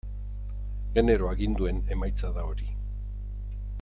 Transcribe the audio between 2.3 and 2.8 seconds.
da hori.